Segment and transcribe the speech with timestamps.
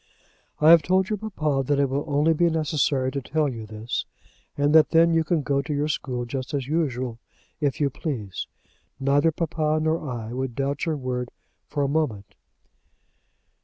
[0.59, 4.05] "I have told your papa that it will only be necessary to tell you this,
[4.57, 7.19] and that then you can go to your school just as usual,
[7.59, 8.47] if you please.
[8.99, 11.29] Neither papa nor I would doubt your word
[11.67, 12.33] for a moment."